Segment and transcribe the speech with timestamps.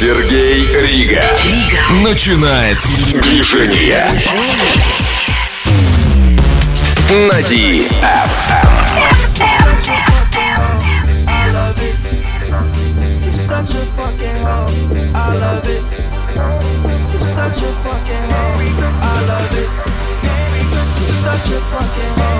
[0.00, 1.22] Сергей Рига.
[1.44, 1.92] Рига.
[2.02, 2.78] Начинает
[3.12, 4.02] движение.
[7.28, 7.42] На
[13.34, 14.72] such a fucking hoe.
[15.14, 15.82] I love it.
[17.12, 18.56] You're such a fucking hoe.
[19.02, 19.68] I love it.
[20.98, 22.39] You're such a fucking hoe.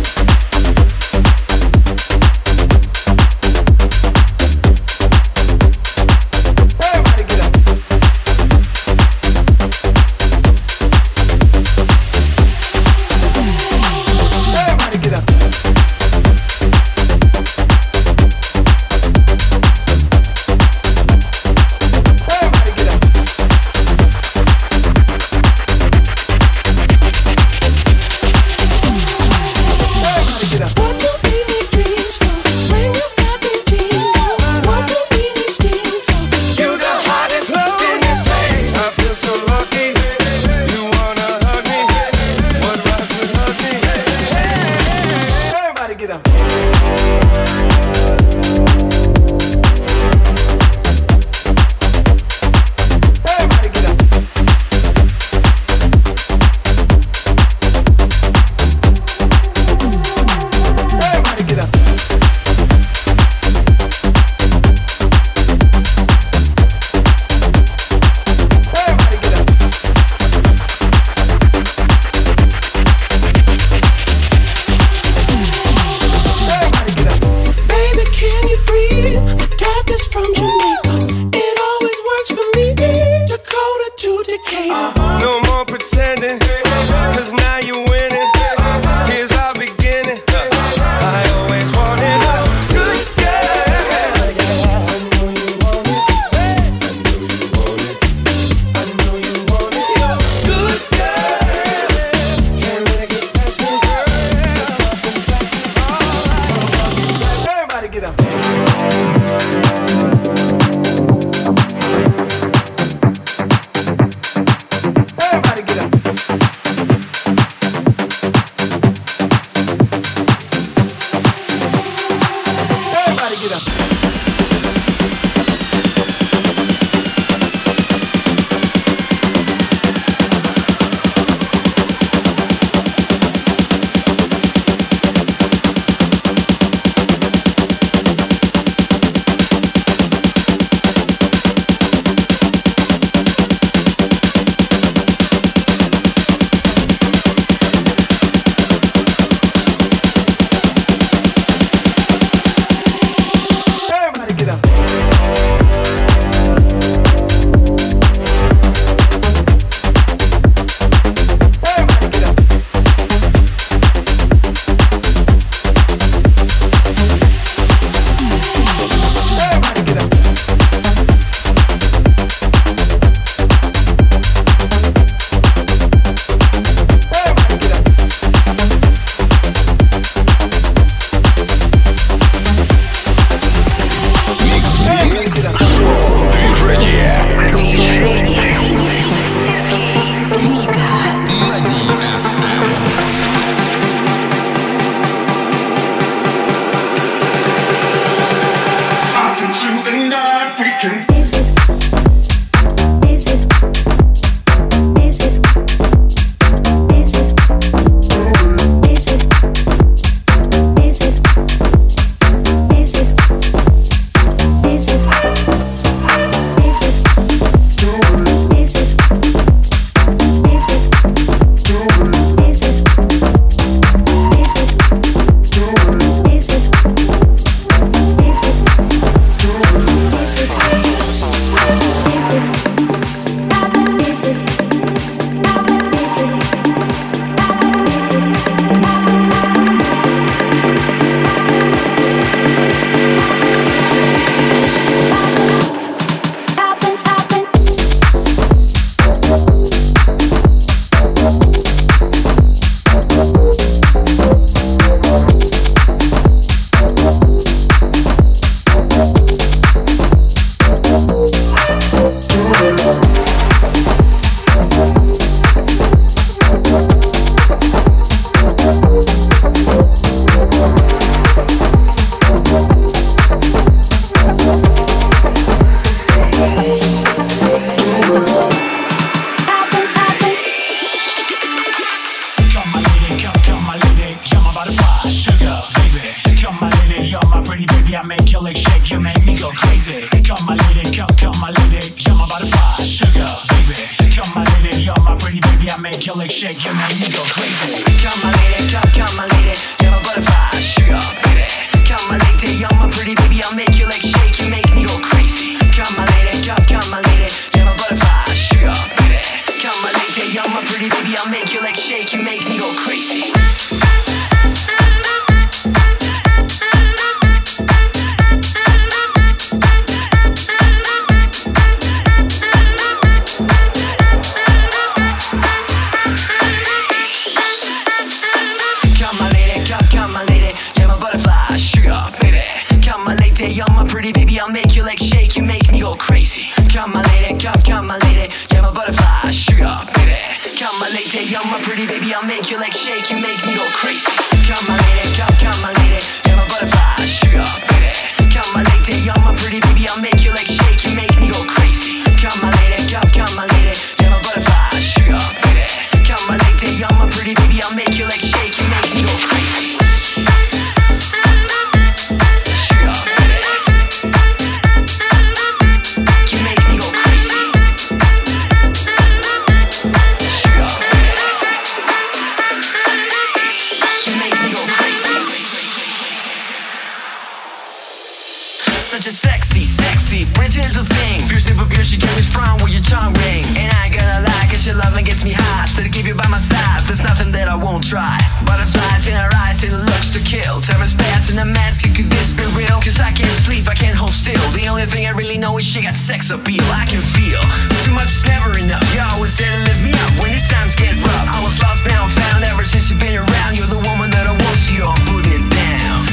[379.01, 381.17] Such a sexy, sexy, pretty little thing.
[381.25, 383.41] Fierce little girl, she got me sprung with your tongue ring.
[383.57, 385.65] And I gonna lie, cause your loving gets me high.
[385.65, 388.13] Still keep you by my side, there's nothing that I won't try.
[388.45, 390.61] Butterflies in her eyes, it looks to kill.
[390.61, 392.77] Time is passing, a mask, could this be real?
[392.77, 394.37] Cause I can't sleep, I can't hold still.
[394.53, 396.61] The only thing I really know is she got sex appeal.
[396.69, 397.41] I can feel
[397.81, 398.85] too much is never enough.
[398.93, 401.25] You always there to lift me up when these times get rough.
[401.25, 402.45] I was lost, now I'm found.
[402.53, 405.20] Ever since you've been around, you're the woman that I want, so you're down.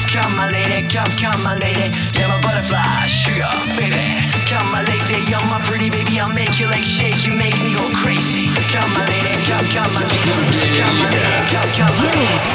[0.08, 1.92] Come, my lady, come, come, my lady.
[2.16, 3.44] You're my butterfly, sugar,
[3.76, 4.24] baby.
[4.48, 6.18] Come, my lady, you're my pretty baby.
[6.18, 8.48] I'll make you like shake, you make me go crazy.
[8.72, 10.80] Come, my lady, come, come, my lady.
[10.80, 12.48] Come, my lady, come, come, my lady.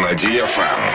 [0.00, 0.88] На DFM.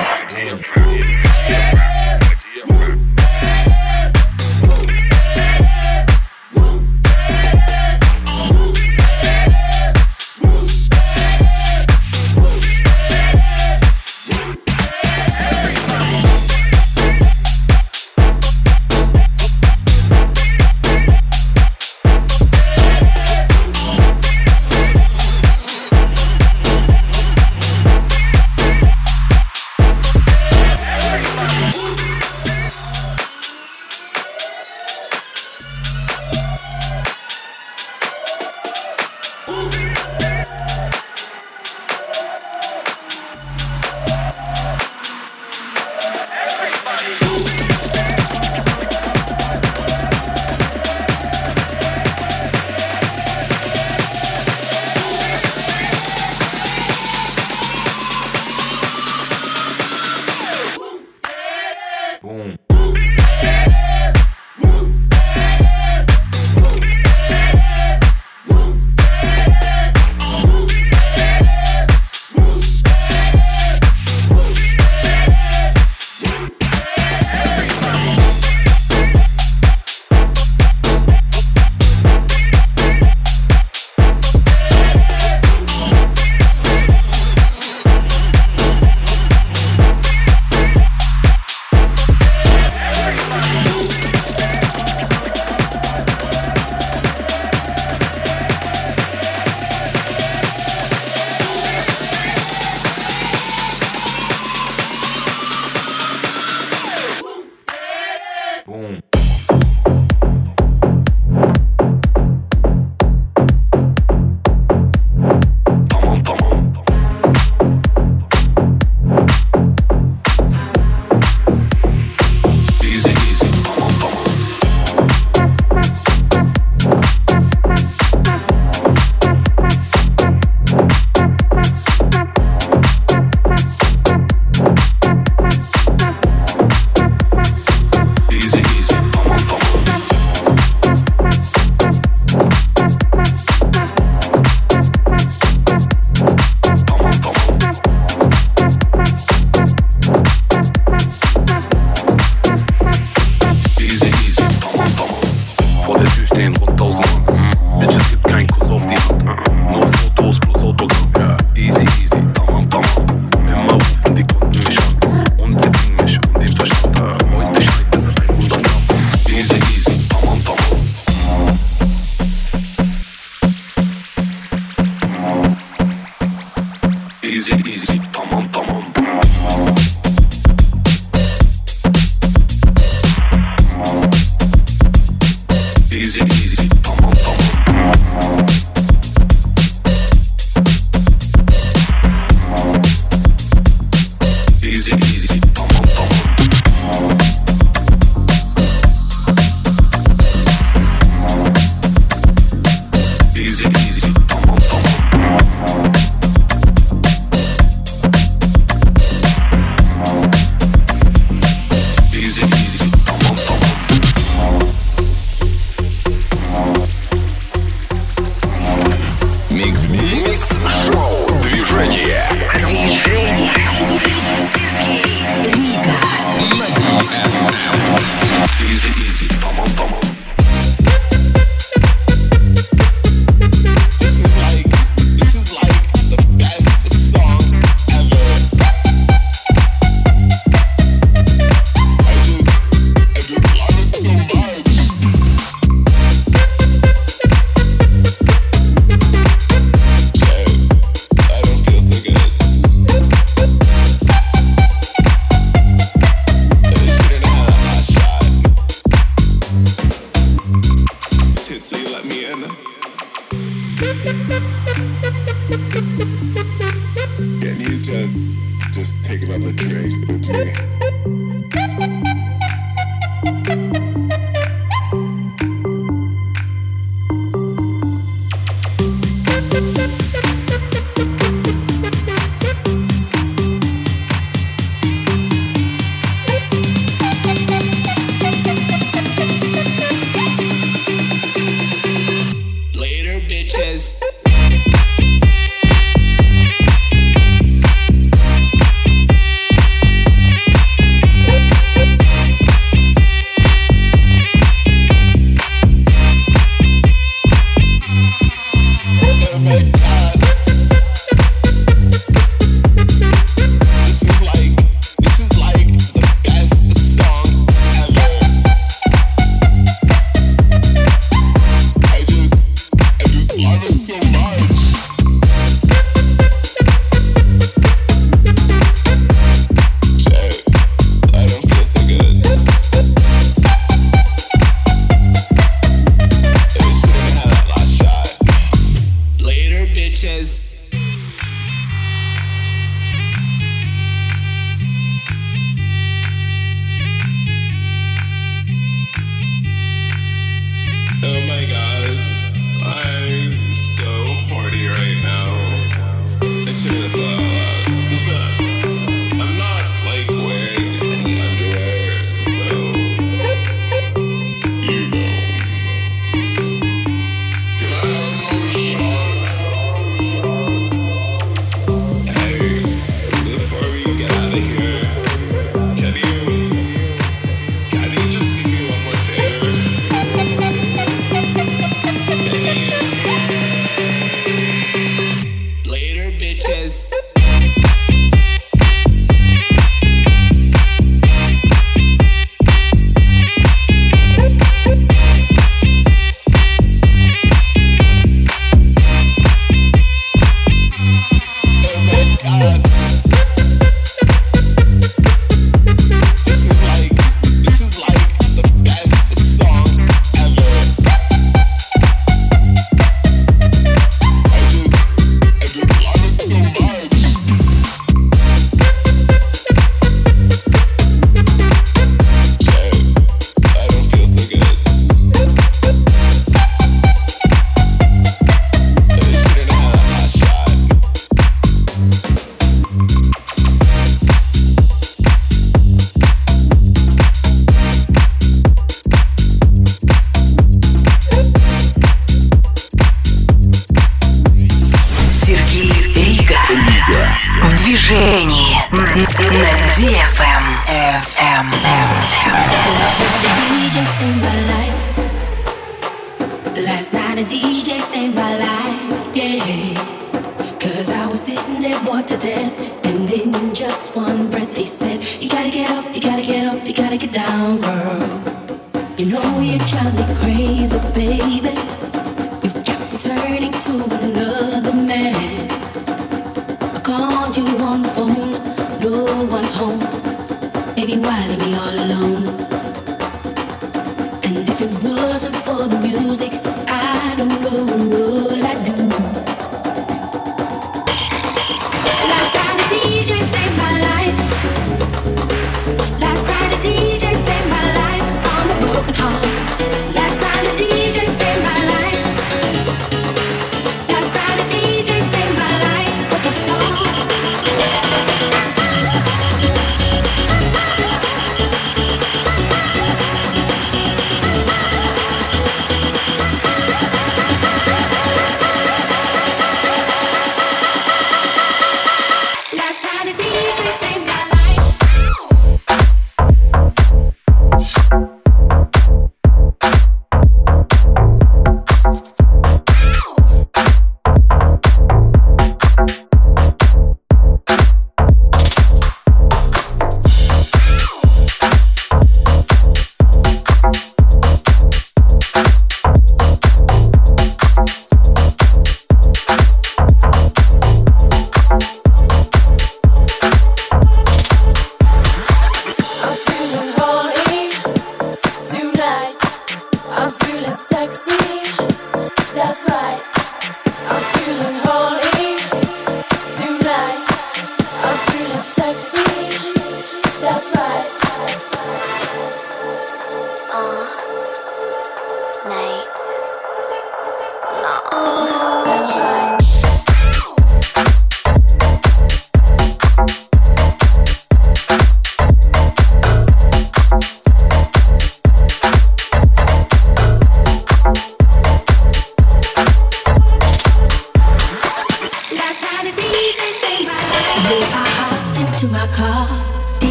[177.44, 178.03] easy, easy.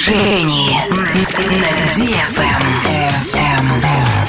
[0.00, 0.76] Движении.
[0.88, 2.70] На DFM.
[3.32, 4.19] Never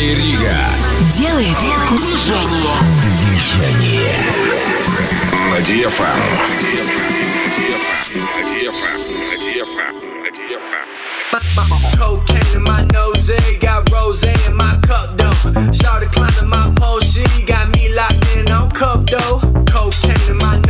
[0.00, 0.56] Диджей Рига
[1.14, 1.58] делает
[1.90, 2.78] движение.
[3.20, 4.16] Движение.
[5.50, 6.22] На DFM.
[11.98, 15.50] Cocaine in my nose, got rose in my cup though.
[15.70, 19.40] Shawty climbing my pole, she got me locked in on cuff though.
[19.70, 20.69] Cocaine in my nose.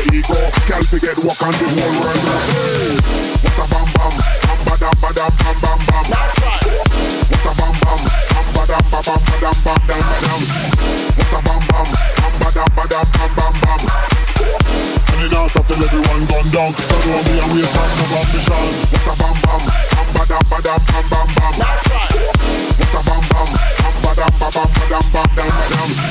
[0.00, 0.38] your ego.
[0.66, 2.44] Can't forget what can the whole world learn.
[2.48, 2.96] Hey.
[3.44, 4.14] What a bam bam,
[4.46, 6.04] bam ba dam ba dam bam bam bam.
[6.10, 6.64] That's right.
[7.30, 8.00] What a bam bam,
[8.30, 10.40] bam ba dam ba bam ba dam bam dam ba dam.
[11.16, 11.88] What a bam bam,
[12.20, 13.80] bam ba dam ba dam bam bam bam.
[15.10, 16.70] And it don't stop till everyone gone down.
[16.72, 18.64] So don't be a waste man, no ambition.
[18.90, 19.62] What a bam bam,
[19.92, 21.52] bam ba dam ba dam bam bam bam.
[21.60, 22.12] That's right.
[22.78, 23.48] What a bam bam,
[23.80, 26.09] bam ba dam ba bam ba dam bam dam ba dam.